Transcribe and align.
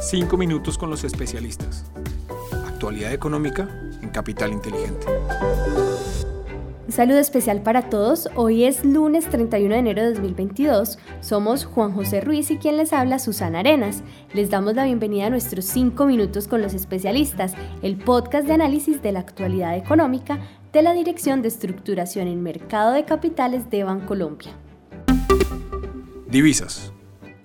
Cinco 0.00 0.36
minutos 0.36 0.78
con 0.78 0.90
los 0.90 1.02
especialistas. 1.02 1.84
Actualidad 2.66 3.12
económica 3.12 3.68
en 4.00 4.10
Capital 4.10 4.52
Inteligente. 4.52 5.06
Un 6.86 6.92
saludo 6.92 7.18
especial 7.18 7.62
para 7.62 7.90
todos. 7.90 8.28
Hoy 8.36 8.64
es 8.64 8.84
lunes 8.84 9.28
31 9.28 9.74
de 9.74 9.80
enero 9.80 10.02
de 10.02 10.14
2022. 10.14 10.98
Somos 11.20 11.64
Juan 11.64 11.92
José 11.92 12.20
Ruiz 12.20 12.48
y 12.52 12.58
quien 12.58 12.76
les 12.76 12.92
habla 12.92 13.18
Susana 13.18 13.58
Arenas. 13.58 14.04
Les 14.34 14.50
damos 14.50 14.76
la 14.76 14.84
bienvenida 14.84 15.26
a 15.26 15.30
nuestros 15.30 15.64
5 15.64 16.06
minutos 16.06 16.46
con 16.46 16.62
los 16.62 16.74
especialistas, 16.74 17.54
el 17.82 17.96
podcast 17.96 18.46
de 18.46 18.54
análisis 18.54 19.02
de 19.02 19.10
la 19.10 19.20
actualidad 19.20 19.76
económica 19.76 20.38
de 20.72 20.82
la 20.82 20.92
Dirección 20.92 21.42
de 21.42 21.48
Estructuración 21.48 22.28
en 22.28 22.42
Mercado 22.42 22.92
de 22.92 23.04
Capitales 23.04 23.68
de 23.68 23.82
Bancolombia. 23.82 24.52
Divisas. 26.28 26.92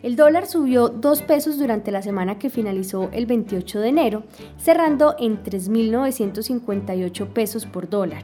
El 0.03 0.17
dólar 0.17 0.45
subió 0.47 0.89
2 0.89 1.21
pesos 1.21 1.57
durante 1.57 1.89
la 1.89 2.01
semana 2.01 2.37
que 2.37 2.49
finalizó 2.49 3.09
el 3.13 3.25
28 3.25 3.79
de 3.79 3.87
enero, 3.87 4.23
cerrando 4.57 5.15
en 5.17 5.41
3.958 5.41 7.27
pesos 7.29 7.65
por 7.65 7.89
dólar. 7.89 8.23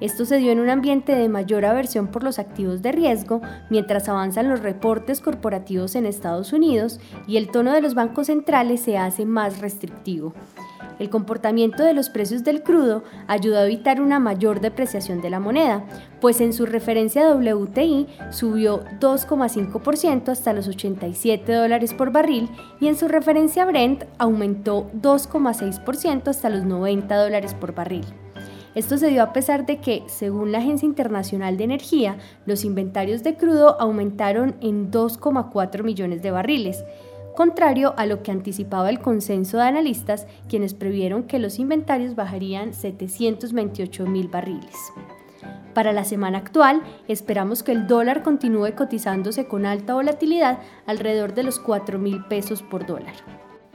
Esto 0.00 0.24
se 0.24 0.38
dio 0.38 0.50
en 0.50 0.58
un 0.58 0.68
ambiente 0.68 1.14
de 1.14 1.28
mayor 1.28 1.64
aversión 1.64 2.08
por 2.08 2.24
los 2.24 2.40
activos 2.40 2.82
de 2.82 2.90
riesgo, 2.90 3.40
mientras 3.70 4.08
avanzan 4.08 4.48
los 4.48 4.60
reportes 4.60 5.20
corporativos 5.20 5.94
en 5.94 6.06
Estados 6.06 6.52
Unidos 6.52 6.98
y 7.28 7.36
el 7.36 7.52
tono 7.52 7.72
de 7.72 7.82
los 7.82 7.94
bancos 7.94 8.26
centrales 8.26 8.80
se 8.80 8.98
hace 8.98 9.24
más 9.24 9.60
restrictivo. 9.60 10.34
El 11.02 11.10
comportamiento 11.10 11.82
de 11.82 11.94
los 11.94 12.10
precios 12.10 12.44
del 12.44 12.62
crudo 12.62 13.02
ayudó 13.26 13.58
a 13.58 13.64
evitar 13.64 14.00
una 14.00 14.20
mayor 14.20 14.60
depreciación 14.60 15.20
de 15.20 15.30
la 15.30 15.40
moneda, 15.40 15.84
pues 16.20 16.40
en 16.40 16.52
su 16.52 16.64
referencia 16.64 17.28
WTI 17.34 18.06
subió 18.30 18.84
2,5% 19.00 20.28
hasta 20.28 20.52
los 20.52 20.68
87 20.68 21.52
dólares 21.52 21.92
por 21.92 22.12
barril 22.12 22.48
y 22.78 22.86
en 22.86 22.94
su 22.94 23.08
referencia 23.08 23.64
Brent 23.64 24.04
aumentó 24.18 24.92
2,6% 24.92 26.28
hasta 26.28 26.48
los 26.48 26.62
90 26.62 27.16
dólares 27.16 27.54
por 27.54 27.74
barril. 27.74 28.04
Esto 28.76 28.96
se 28.96 29.08
dio 29.08 29.24
a 29.24 29.32
pesar 29.32 29.66
de 29.66 29.78
que, 29.78 30.04
según 30.06 30.52
la 30.52 30.58
Agencia 30.58 30.86
Internacional 30.86 31.56
de 31.56 31.64
Energía, 31.64 32.16
los 32.46 32.64
inventarios 32.64 33.24
de 33.24 33.34
crudo 33.34 33.78
aumentaron 33.80 34.54
en 34.60 34.92
2,4 34.92 35.82
millones 35.82 36.22
de 36.22 36.30
barriles, 36.30 36.84
contrario 37.34 37.94
a 37.96 38.06
lo 38.06 38.22
que 38.22 38.30
anticipaba 38.30 38.90
el 38.90 39.00
consenso 39.00 39.58
de 39.58 39.64
analistas, 39.64 40.26
quienes 40.48 40.74
previeron 40.74 41.24
que 41.24 41.38
los 41.38 41.58
inventarios 41.58 42.14
bajarían 42.14 42.74
728 42.74 44.06
mil 44.06 44.28
barriles. 44.28 44.76
Para 45.74 45.92
la 45.92 46.04
semana 46.04 46.38
actual, 46.38 46.82
esperamos 47.08 47.62
que 47.62 47.72
el 47.72 47.86
dólar 47.86 48.22
continúe 48.22 48.74
cotizándose 48.76 49.46
con 49.46 49.64
alta 49.64 49.94
volatilidad 49.94 50.58
alrededor 50.86 51.34
de 51.34 51.44
los 51.44 51.58
4 51.58 51.98
mil 51.98 52.24
pesos 52.26 52.62
por 52.62 52.86
dólar. 52.86 53.14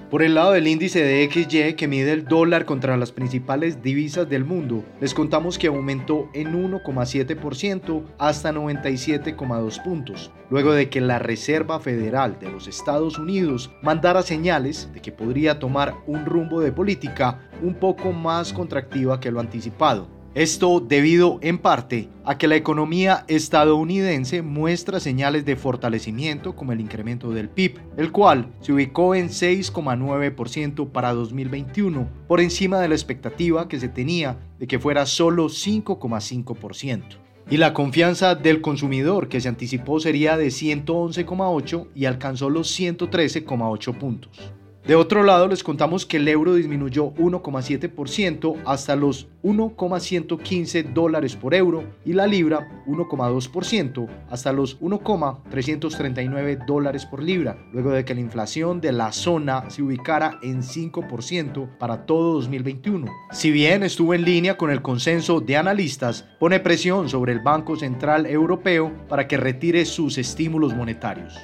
Por 0.09 0.23
el 0.23 0.35
lado 0.35 0.53
del 0.53 0.67
índice 0.67 1.03
de 1.03 1.29
XY 1.29 1.73
que 1.73 1.89
mide 1.89 2.13
el 2.13 2.23
dólar 2.23 2.63
contra 2.63 2.95
las 2.95 3.11
principales 3.11 3.81
divisas 3.81 4.29
del 4.29 4.45
mundo, 4.45 4.85
les 5.01 5.13
contamos 5.13 5.57
que 5.57 5.67
aumentó 5.67 6.29
en 6.33 6.53
1,7% 6.53 8.03
hasta 8.17 8.53
97,2 8.53 9.83
puntos, 9.83 10.31
luego 10.49 10.71
de 10.71 10.87
que 10.87 11.01
la 11.01 11.19
Reserva 11.19 11.81
Federal 11.81 12.39
de 12.39 12.49
los 12.49 12.69
Estados 12.69 13.19
Unidos 13.19 13.69
mandara 13.81 14.21
señales 14.21 14.89
de 14.93 15.01
que 15.01 15.11
podría 15.11 15.59
tomar 15.59 15.95
un 16.07 16.25
rumbo 16.25 16.61
de 16.61 16.71
política 16.71 17.41
un 17.61 17.73
poco 17.73 18.13
más 18.13 18.53
contractiva 18.53 19.19
que 19.19 19.29
lo 19.29 19.41
anticipado. 19.41 20.16
Esto 20.37 20.79
debido 20.79 21.39
en 21.41 21.57
parte 21.57 22.09
a 22.23 22.37
que 22.37 22.47
la 22.47 22.55
economía 22.55 23.25
estadounidense 23.27 24.43
muestra 24.43 24.99
señales 24.99 25.45
de 25.45 25.55
fortalecimiento 25.55 26.55
como 26.55 26.73
el 26.73 26.79
incremento 26.79 27.31
del 27.31 27.49
PIB, 27.49 27.79
el 27.97 28.11
cual 28.11 28.53
se 28.59 28.71
ubicó 28.71 29.15
en 29.15 29.29
6,9% 29.29 30.91
para 30.91 31.15
2021, 31.15 32.07
por 32.27 32.39
encima 32.39 32.79
de 32.79 32.87
la 32.87 32.93
expectativa 32.93 33.67
que 33.67 33.79
se 33.79 33.89
tenía 33.89 34.37
de 34.59 34.67
que 34.67 34.77
fuera 34.77 35.07
solo 35.07 35.47
5,5% 35.47 37.17
y 37.49 37.57
la 37.57 37.73
confianza 37.73 38.35
del 38.35 38.61
consumidor 38.61 39.29
que 39.29 39.39
se 39.39 39.47
anticipó 39.47 39.99
sería 39.99 40.37
de 40.37 40.47
111,8 40.47 41.87
y 41.95 42.05
alcanzó 42.05 42.49
los 42.49 42.77
113,8 42.77 43.97
puntos. 43.97 44.51
De 44.87 44.95
otro 44.95 45.23
lado, 45.23 45.49
les 45.49 45.63
contamos 45.65 46.05
que 46.05 46.15
el 46.15 46.29
euro 46.29 46.53
disminuyó 46.55 47.13
1,7% 47.15 48.55
hasta 48.65 48.95
los 48.95 49.27
1,115 49.43 50.83
dólares 50.83 51.35
por 51.35 51.53
euro 51.53 51.83
y 52.05 52.13
la 52.13 52.25
libra 52.25 52.69
1,2% 52.87 54.07
hasta 54.29 54.53
los 54.53 54.79
1,339 54.79 56.59
dólares 56.65 57.05
por 57.05 57.21
libra, 57.21 57.57
luego 57.73 57.91
de 57.91 58.05
que 58.05 58.15
la 58.15 58.21
inflación 58.21 58.79
de 58.79 58.93
la 58.93 59.11
zona 59.11 59.69
se 59.69 59.83
ubicara 59.83 60.39
en 60.41 60.61
5% 60.61 61.67
para 61.77 62.05
todo 62.05 62.35
2021. 62.35 63.11
Si 63.33 63.51
bien 63.51 63.83
estuvo 63.83 64.13
en 64.13 64.23
línea 64.23 64.55
con 64.55 64.71
el 64.71 64.81
consenso 64.81 65.41
de 65.41 65.57
analistas, 65.57 66.23
pone 66.39 66.61
presión 66.61 67.09
sobre 67.09 67.33
el 67.33 67.41
Banco 67.41 67.75
Central 67.75 68.25
Europeo 68.25 68.93
para 69.09 69.27
que 69.27 69.35
retire 69.35 69.83
sus 69.83 70.17
estímulos 70.17 70.73
monetarios. 70.73 71.37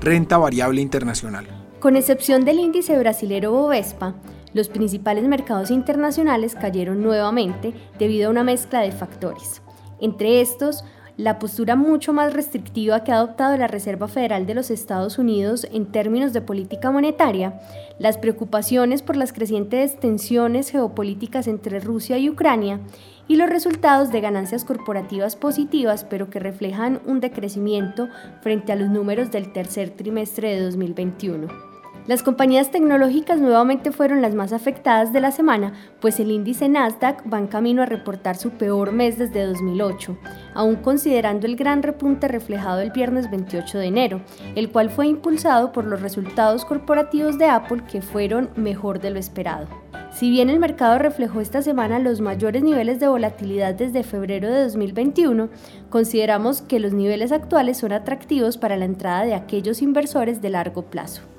Renta 0.00 0.38
variable 0.38 0.80
internacional. 0.80 1.61
Con 1.82 1.96
excepción 1.96 2.44
del 2.44 2.60
índice 2.60 2.96
brasilero 2.96 3.50
Bovespa, 3.50 4.14
los 4.54 4.68
principales 4.68 5.24
mercados 5.24 5.72
internacionales 5.72 6.54
cayeron 6.54 7.02
nuevamente 7.02 7.74
debido 7.98 8.28
a 8.28 8.30
una 8.30 8.44
mezcla 8.44 8.82
de 8.82 8.92
factores. 8.92 9.62
Entre 10.00 10.40
estos, 10.40 10.84
la 11.16 11.40
postura 11.40 11.74
mucho 11.74 12.12
más 12.12 12.34
restrictiva 12.34 13.02
que 13.02 13.10
ha 13.10 13.16
adoptado 13.16 13.56
la 13.56 13.66
Reserva 13.66 14.06
Federal 14.06 14.46
de 14.46 14.54
los 14.54 14.70
Estados 14.70 15.18
Unidos 15.18 15.66
en 15.72 15.86
términos 15.86 16.32
de 16.32 16.40
política 16.40 16.92
monetaria, 16.92 17.60
las 17.98 18.16
preocupaciones 18.16 19.02
por 19.02 19.16
las 19.16 19.32
crecientes 19.32 19.98
tensiones 19.98 20.70
geopolíticas 20.70 21.48
entre 21.48 21.80
Rusia 21.80 22.16
y 22.16 22.30
Ucrania 22.30 22.78
y 23.26 23.34
los 23.34 23.50
resultados 23.50 24.12
de 24.12 24.20
ganancias 24.20 24.64
corporativas 24.64 25.34
positivas 25.34 26.04
pero 26.04 26.30
que 26.30 26.38
reflejan 26.38 27.00
un 27.06 27.18
decrecimiento 27.18 28.08
frente 28.40 28.70
a 28.70 28.76
los 28.76 28.88
números 28.88 29.32
del 29.32 29.52
tercer 29.52 29.90
trimestre 29.90 30.54
de 30.54 30.62
2021. 30.62 31.71
Las 32.08 32.24
compañías 32.24 32.72
tecnológicas 32.72 33.40
nuevamente 33.40 33.92
fueron 33.92 34.22
las 34.22 34.34
más 34.34 34.52
afectadas 34.52 35.12
de 35.12 35.20
la 35.20 35.30
semana, 35.30 35.74
pues 36.00 36.18
el 36.18 36.32
índice 36.32 36.68
Nasdaq 36.68 37.22
va 37.32 37.38
en 37.38 37.46
camino 37.46 37.80
a 37.82 37.86
reportar 37.86 38.36
su 38.36 38.50
peor 38.50 38.90
mes 38.90 39.18
desde 39.18 39.46
2008, 39.46 40.18
aún 40.52 40.74
considerando 40.76 41.46
el 41.46 41.54
gran 41.54 41.80
repunte 41.80 42.26
reflejado 42.26 42.80
el 42.80 42.90
viernes 42.90 43.30
28 43.30 43.78
de 43.78 43.86
enero, 43.86 44.20
el 44.56 44.70
cual 44.72 44.90
fue 44.90 45.06
impulsado 45.06 45.70
por 45.70 45.84
los 45.84 46.02
resultados 46.02 46.64
corporativos 46.64 47.38
de 47.38 47.46
Apple 47.46 47.84
que 47.88 48.02
fueron 48.02 48.50
mejor 48.56 49.00
de 49.00 49.10
lo 49.10 49.20
esperado. 49.20 49.68
Si 50.10 50.28
bien 50.28 50.50
el 50.50 50.58
mercado 50.58 50.98
reflejó 50.98 51.40
esta 51.40 51.62
semana 51.62 52.00
los 52.00 52.20
mayores 52.20 52.64
niveles 52.64 52.98
de 52.98 53.06
volatilidad 53.06 53.74
desde 53.74 54.02
febrero 54.02 54.50
de 54.50 54.64
2021, 54.64 55.50
consideramos 55.88 56.62
que 56.62 56.80
los 56.80 56.92
niveles 56.92 57.30
actuales 57.30 57.78
son 57.78 57.92
atractivos 57.92 58.58
para 58.58 58.76
la 58.76 58.86
entrada 58.86 59.24
de 59.24 59.34
aquellos 59.34 59.80
inversores 59.82 60.42
de 60.42 60.50
largo 60.50 60.82
plazo. 60.82 61.31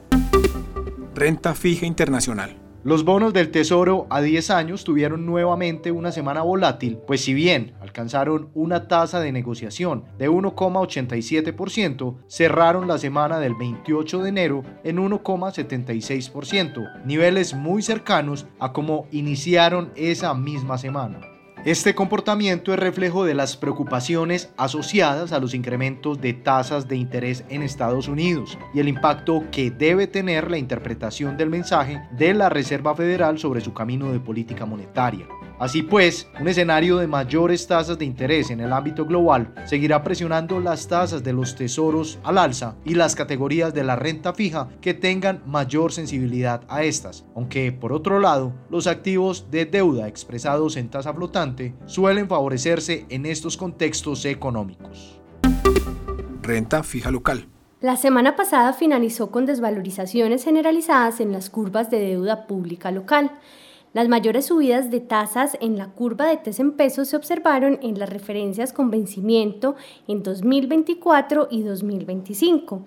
Renta 1.16 1.53
fija 1.53 1.85
internacional. 1.85 2.57
Los 2.84 3.06
bonos 3.06 3.34
del 3.34 3.51
Tesoro 3.51 4.07
a 4.09 4.19
10 4.19 4.50
años 4.50 4.84
tuvieron 4.84 5.28
nuevamente 5.28 5.91
una 5.91 6.12
semana 6.12 6.41
volátil, 6.41 6.97
pues 7.06 7.22
si 7.22 7.35
bien 7.35 7.75
alcanzaron 7.79 8.50
una 8.56 8.88
tasa 8.88 9.19
de 9.19 9.31
negociación 9.31 10.06
de 10.18 10.29
1,87%, 10.29 12.18
cerraron 12.28 12.88
la 12.88 12.97
semana 12.97 13.40
del 13.40 13.53
28 13.53 14.24
de 14.24 14.29
enero 14.29 14.63
en 14.84 14.97
1,76%, 14.97 17.06
niveles 17.06 17.53
muy 17.53 17.84
cercanos 17.84 18.47
a 18.59 18.74
como 18.74 19.07
iniciaron 19.12 19.91
esa 19.95 20.34
misma 20.34 20.78
semana. 20.78 21.33
Este 21.66 21.96
comportamiento 21.96 22.74
es 22.74 22.79
reflejo 22.79 23.24
de 23.24 23.35
las 23.35 23.56
preocupaciones 23.56 24.51
asociadas 24.57 25.31
a 25.31 25.40
los 25.40 25.53
incrementos 25.53 26.19
de 26.19 26.34
tasas 26.34 26.90
de 26.90 26.97
interés 26.97 27.46
en 27.47 27.62
Estados 27.62 28.09
Unidos 28.09 28.57
y 28.74 28.81
el 28.81 28.90
impacto 28.90 29.46
que 29.50 29.72
debe 29.72 30.07
tener 30.07 30.51
la 30.51 30.57
interpretación 30.57 31.38
del 31.38 31.50
mensaje 31.50 32.01
de 32.18 32.33
la 32.33 32.50
Reserva 32.50 32.95
Federal 32.95 33.39
sobre 33.39 33.62
su 33.62 33.74
camino 33.74 34.12
de 34.12 34.19
política 34.19 34.65
monetaria. 34.65 35.25
Así 35.60 35.84
pues, 35.84 36.28
un 36.40 36.48
escenario 36.48 36.98
de 36.98 37.08
mayores 37.08 37.68
tasas 37.68 37.98
de 37.98 38.06
interés 38.06 38.50
en 38.50 38.60
el 38.60 38.74
ámbito 38.74 39.06
global 39.06 39.54
seguirá 39.66 40.04
presionando 40.04 40.60
las 40.60 40.88
tasas 40.88 41.24
de 41.24 41.34
los 41.34 41.56
tesoros 41.56 42.20
al 42.24 42.38
alza 42.38 42.76
y 42.84 42.96
las 42.96 43.16
categorías 43.16 43.74
de 43.74 43.84
la 43.84 43.96
renta 43.96 44.34
fija 44.34 44.70
que 44.82 44.94
tengan 44.94 45.42
mayor 45.46 45.92
sensibilidad 45.92 46.62
a 46.68 46.84
estas, 46.84 47.26
aunque 47.36 47.72
por 47.72 47.94
otro 47.94 48.20
lado, 48.20 48.54
los 48.70 48.88
activos 48.88 49.50
de 49.52 49.66
deuda 49.66 50.08
expresados 50.08 50.76
en 50.76 50.90
tasa 50.90 51.14
flotante 51.14 51.76
suelen 51.86 52.28
favorecerse 52.28 53.06
en 53.10 53.26
estos 53.26 53.56
contextos 53.56 54.26
económicos. 54.26 55.22
Renta 56.42 56.84
fija 56.84 57.10
local. 57.10 57.48
La 57.80 57.98
semana 57.98 58.36
pasada 58.36 58.72
finalizó 58.72 59.30
con 59.30 59.46
desvalorizaciones 59.46 60.46
generalizadas 60.46 61.20
en 61.20 61.32
las 61.34 61.50
curvas 61.50 61.92
de 61.92 62.00
deuda 62.00 62.48
pública 62.48 62.92
local. 62.92 63.32
Las 63.94 64.10
mayores 64.10 64.48
subidas 64.48 64.90
de 64.90 65.01
tasas 65.01 65.56
en 65.62 65.78
la 65.78 65.92
curva 65.92 66.25
de 66.25 66.38
TES 66.38 66.60
en 66.60 66.72
pesos 66.72 67.10
se 67.10 67.16
observaron 67.16 67.78
en 67.84 68.00
las 68.00 68.10
referencias 68.10 68.74
con 68.74 68.90
vencimiento 68.90 69.75
en 70.07 70.24
2024 70.24 71.48
y 71.51 71.62
2025, 71.62 72.86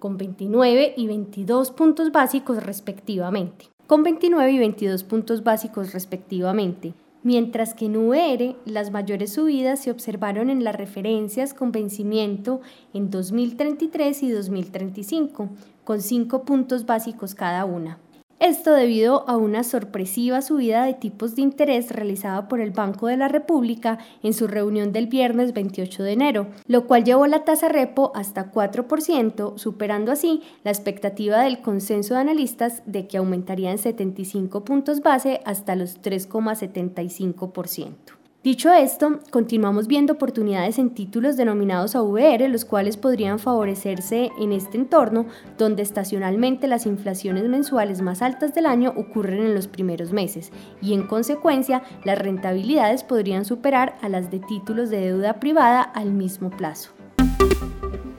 con 0.00 0.16
29 0.16 0.94
y 0.96 1.06
22 1.06 1.70
puntos 1.70 2.10
básicos 2.10 2.60
respectivamente. 2.60 3.66
Con 3.86 4.02
29 4.02 4.50
y 4.50 4.58
22 4.58 5.04
puntos 5.04 5.44
básicos 5.44 5.92
respectivamente. 5.92 6.92
Mientras 7.22 7.74
que 7.74 7.86
en 7.86 7.96
UR 7.96 8.56
las 8.64 8.90
mayores 8.90 9.34
subidas 9.34 9.80
se 9.80 9.92
observaron 9.92 10.50
en 10.50 10.64
las 10.64 10.74
referencias 10.74 11.54
con 11.54 11.70
vencimiento 11.70 12.62
en 12.92 13.10
2033 13.10 14.24
y 14.24 14.30
2035, 14.32 15.50
con 15.84 16.02
5 16.02 16.42
puntos 16.42 16.84
básicos 16.84 17.36
cada 17.36 17.64
una. 17.64 18.00
Esto 18.40 18.72
debido 18.72 19.28
a 19.28 19.36
una 19.36 19.64
sorpresiva 19.64 20.42
subida 20.42 20.84
de 20.84 20.94
tipos 20.94 21.34
de 21.34 21.42
interés 21.42 21.90
realizada 21.90 22.46
por 22.46 22.60
el 22.60 22.70
Banco 22.70 23.08
de 23.08 23.16
la 23.16 23.26
República 23.26 23.98
en 24.22 24.32
su 24.32 24.46
reunión 24.46 24.92
del 24.92 25.08
viernes 25.08 25.52
28 25.52 26.04
de 26.04 26.12
enero, 26.12 26.46
lo 26.68 26.86
cual 26.86 27.02
llevó 27.02 27.26
la 27.26 27.44
tasa 27.44 27.68
repo 27.68 28.12
hasta 28.14 28.52
4%, 28.52 29.58
superando 29.58 30.12
así 30.12 30.42
la 30.62 30.70
expectativa 30.70 31.42
del 31.42 31.62
consenso 31.62 32.14
de 32.14 32.20
analistas 32.20 32.84
de 32.86 33.08
que 33.08 33.16
aumentaría 33.16 33.72
en 33.72 33.78
75 33.78 34.64
puntos 34.64 35.00
base 35.00 35.40
hasta 35.44 35.74
los 35.74 36.00
3,75%. 36.00 38.17
Dicho 38.44 38.72
esto, 38.72 39.18
continuamos 39.32 39.88
viendo 39.88 40.12
oportunidades 40.12 40.78
en 40.78 40.90
títulos 40.90 41.36
denominados 41.36 41.96
AVR, 41.96 42.48
los 42.48 42.64
cuales 42.64 42.96
podrían 42.96 43.40
favorecerse 43.40 44.30
en 44.38 44.52
este 44.52 44.78
entorno, 44.78 45.26
donde 45.58 45.82
estacionalmente 45.82 46.68
las 46.68 46.86
inflaciones 46.86 47.48
mensuales 47.48 48.00
más 48.00 48.22
altas 48.22 48.54
del 48.54 48.66
año 48.66 48.94
ocurren 48.96 49.40
en 49.40 49.56
los 49.56 49.66
primeros 49.66 50.12
meses 50.12 50.52
y 50.80 50.94
en 50.94 51.08
consecuencia 51.08 51.82
las 52.04 52.16
rentabilidades 52.16 53.02
podrían 53.02 53.44
superar 53.44 53.98
a 54.02 54.08
las 54.08 54.30
de 54.30 54.38
títulos 54.38 54.88
de 54.88 55.00
deuda 55.00 55.40
privada 55.40 55.82
al 55.82 56.12
mismo 56.12 56.50
plazo. 56.50 56.90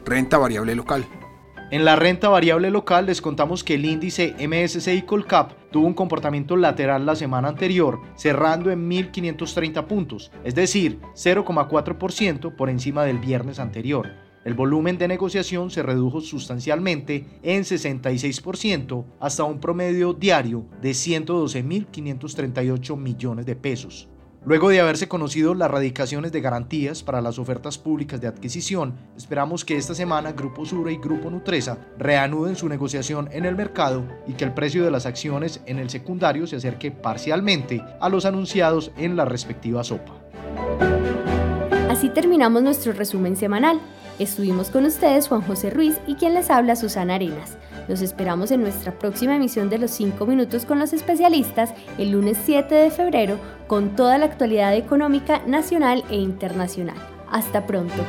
Renta 0.03 0.37
variable 0.37 0.75
local. 0.75 1.05
En 1.71 1.85
la 1.85 1.95
renta 1.95 2.29
variable 2.29 2.71
local 2.71 3.05
les 3.05 3.21
contamos 3.21 3.63
que 3.63 3.75
el 3.75 3.85
índice 3.85 4.33
MSCI 4.39 5.03
Colcap 5.03 5.51
tuvo 5.69 5.85
un 5.85 5.93
comportamiento 5.93 6.57
lateral 6.57 7.05
la 7.05 7.15
semana 7.15 7.47
anterior, 7.47 8.01
cerrando 8.15 8.71
en 8.71 8.89
1.530 8.89 9.85
puntos, 9.85 10.31
es 10.43 10.55
decir, 10.55 10.97
0,4% 11.13 12.55
por 12.55 12.71
encima 12.71 13.03
del 13.03 13.19
viernes 13.19 13.59
anterior. 13.59 14.09
El 14.45 14.55
volumen 14.55 14.97
de 14.97 15.07
negociación 15.07 15.69
se 15.69 15.83
redujo 15.83 16.21
sustancialmente 16.21 17.27
en 17.43 17.61
66% 17.61 19.05
hasta 19.19 19.43
un 19.43 19.59
promedio 19.59 20.13
diario 20.13 20.65
de 20.81 20.89
112.538 20.89 22.97
millones 22.97 23.45
de 23.45 23.55
pesos. 23.55 24.09
Luego 24.45 24.69
de 24.69 24.79
haberse 24.79 25.09
conocido 25.09 25.53
las 25.53 25.69
radicaciones 25.69 26.31
de 26.31 26.39
garantías 26.39 27.03
para 27.03 27.21
las 27.21 27.37
ofertas 27.39 27.77
públicas 27.77 28.21
de 28.21 28.27
adquisición, 28.27 28.95
esperamos 29.17 29.65
que 29.65 29.75
esta 29.75 29.93
semana 29.93 30.31
Grupo 30.31 30.65
Sura 30.65 30.93
y 30.93 30.97
Grupo 30.97 31.29
Nutresa 31.29 31.77
reanuden 31.97 32.55
su 32.55 32.69
negociación 32.69 33.27
en 33.33 33.45
el 33.45 33.57
mercado 33.57 34.05
y 34.27 34.33
que 34.33 34.45
el 34.45 34.53
precio 34.53 34.85
de 34.85 34.91
las 34.91 35.05
acciones 35.05 35.59
en 35.65 35.77
el 35.77 35.89
secundario 35.89 36.47
se 36.47 36.55
acerque 36.55 36.89
parcialmente 36.89 37.83
a 37.99 38.07
los 38.07 38.25
anunciados 38.25 38.91
en 38.97 39.17
la 39.17 39.25
respectiva 39.25 39.83
sopa. 39.83 40.13
Así 41.89 42.07
terminamos 42.07 42.63
nuestro 42.63 42.93
resumen 42.93 43.35
semanal. 43.35 43.81
Estuvimos 44.19 44.69
con 44.69 44.85
ustedes 44.85 45.27
Juan 45.27 45.41
José 45.41 45.69
Ruiz 45.69 45.97
y 46.07 46.15
quien 46.15 46.33
les 46.33 46.49
habla 46.49 46.77
Susana 46.77 47.15
Arenas. 47.15 47.57
Los 47.89 48.03
esperamos 48.03 48.51
en 48.51 48.61
nuestra 48.61 48.91
próxima 48.99 49.35
emisión 49.35 49.69
de 49.69 49.79
los 49.79 49.89
5 49.91 50.27
minutos 50.27 50.63
con 50.63 50.77
los 50.77 50.93
especialistas 50.93 51.73
el 51.97 52.11
lunes 52.11 52.37
7 52.45 52.73
de 52.73 52.91
febrero 52.91 53.37
con 53.67 53.95
toda 53.95 54.19
la 54.19 54.25
actualidad 54.25 54.75
económica 54.75 55.41
nacional 55.47 56.05
e 56.11 56.17
internacional. 56.17 56.97
Hasta 57.31 57.65
pronto. 57.65 58.05